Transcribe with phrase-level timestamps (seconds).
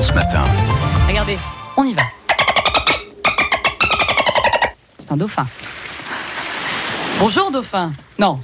[0.00, 0.44] France Matin.
[1.08, 1.36] Regardez,
[1.76, 2.00] on y va.
[4.98, 5.46] C'est un dauphin.
[7.18, 7.92] Bonjour dauphin.
[8.18, 8.40] Non.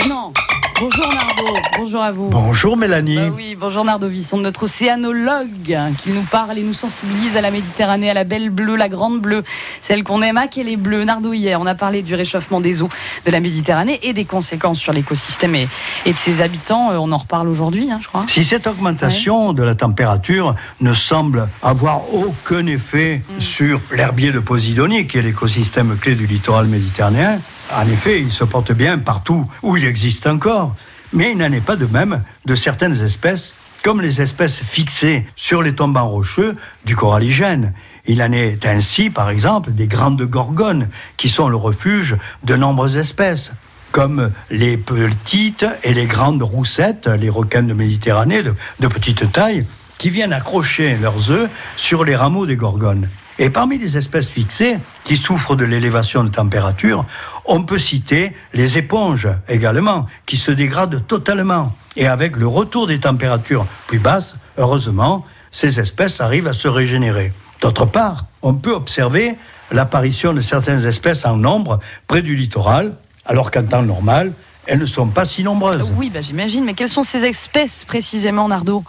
[0.00, 0.32] Euh, Non.
[0.80, 1.35] Bonjour Nardo.
[1.78, 2.28] Bonjour à vous.
[2.30, 3.16] Bonjour Mélanie.
[3.16, 7.50] Bah oui, bonjour Nardo Visson, notre océanologue qui nous parle et nous sensibilise à la
[7.50, 9.44] Méditerranée, à la belle bleue, la grande bleue,
[9.80, 10.36] celle qu'on aime.
[10.38, 11.04] Ah, qu'elle est bleue.
[11.04, 12.88] Nardo, hier, on a parlé du réchauffement des eaux
[13.24, 15.68] de la Méditerranée et des conséquences sur l'écosystème et,
[16.04, 16.90] et de ses habitants.
[16.92, 18.24] Euh, On en reparle aujourd'hui, hein, je crois.
[18.28, 23.40] Si cette augmentation de la température ne semble avoir aucun effet Mm.
[23.40, 27.38] sur l'herbier de Posidonie, qui est l'écosystème clé du littoral méditerranéen,
[27.74, 30.74] en effet, il se porte bien partout où il existe encore.
[31.16, 35.62] Mais il n'en est pas de même de certaines espèces, comme les espèces fixées sur
[35.62, 37.72] les tombants rocheux du coralligène.
[38.04, 42.98] Il en est ainsi, par exemple, des grandes gorgones, qui sont le refuge de nombreuses
[42.98, 43.52] espèces
[43.92, 49.64] comme les petites et les grandes roussettes, les requins de Méditerranée de, petite taille,
[49.96, 51.48] qui viennent accrocher leurs œufs
[51.78, 53.08] sur les rameaux des gorgones.
[53.38, 54.76] Et parmi les espèces fixées
[55.06, 57.06] qui souffrent de l'élévation de température,
[57.44, 61.74] on peut citer les éponges également, qui se dégradent totalement.
[61.96, 67.32] Et avec le retour des températures plus basses, heureusement, ces espèces arrivent à se régénérer.
[67.60, 69.36] D'autre part, on peut observer
[69.70, 74.32] l'apparition de certaines espèces en nombre près du littoral, alors qu'en temps normal,
[74.66, 75.92] elles ne sont pas si nombreuses.
[75.96, 78.82] Oui, bah, j'imagine, mais quelles sont ces espèces précisément, Nardo?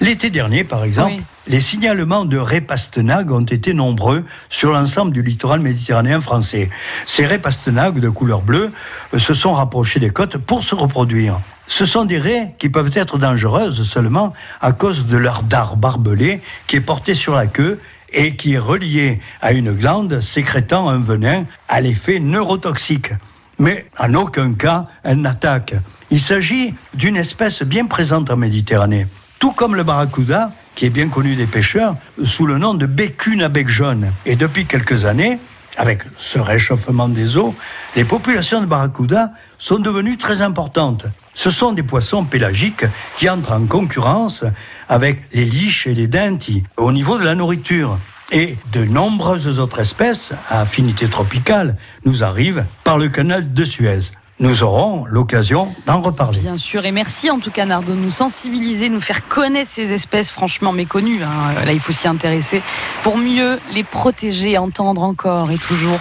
[0.00, 1.22] L'été dernier, par exemple, Oui.
[1.48, 6.70] les signalements de raies pastenagues ont été nombreux sur l'ensemble du littoral méditerranéen français.
[7.04, 8.70] Ces raies pastenagues de couleur bleue
[9.12, 11.40] euh, se sont rapprochées des côtes pour se reproduire.
[11.66, 16.40] Ce sont des raies qui peuvent être dangereuses seulement à cause de leur dard barbelé
[16.68, 17.80] qui est porté sur la queue
[18.12, 23.10] et qui est relié à une glande sécrétant un venin à l'effet neurotoxique.
[23.58, 25.74] Mais en aucun cas, elle n'attaque.
[26.12, 29.06] Il s'agit d'une espèce bien présente en Méditerranée.
[29.38, 33.42] Tout comme le barracuda, qui est bien connu des pêcheurs, sous le nom de bécune
[33.42, 34.12] à bec jaune.
[34.26, 35.38] Et depuis quelques années,
[35.76, 37.54] avec ce réchauffement des eaux,
[37.94, 41.06] les populations de barracuda sont devenues très importantes.
[41.34, 42.84] Ce sont des poissons pélagiques
[43.16, 44.44] qui entrent en concurrence
[44.88, 47.96] avec les liches et les dentis au niveau de la nourriture.
[48.32, 54.00] Et de nombreuses autres espèces à affinité tropicale nous arrivent par le canal de Suez.
[54.40, 56.40] Nous aurons l'occasion d'en reparler.
[56.40, 59.68] Bien sûr, et merci en tout cas Nardo de nous sensibiliser, de nous faire connaître
[59.68, 61.22] ces espèces franchement méconnues.
[61.24, 61.64] hein.
[61.64, 62.62] Là, il faut s'y intéresser
[63.02, 65.98] pour mieux les protéger, entendre encore et toujours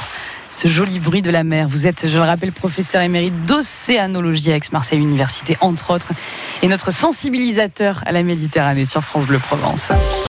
[0.52, 1.68] ce joli bruit de la mer.
[1.68, 6.14] Vous êtes, je le rappelle, professeur émérite d'océanologie à Aix-Marseille Université, entre autres,
[6.62, 9.92] et notre sensibilisateur à la Méditerranée sur France Bleu Provence.